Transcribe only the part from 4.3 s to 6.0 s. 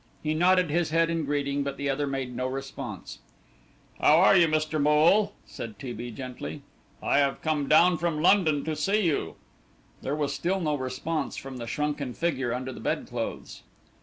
you, Mr. Moole?" said T.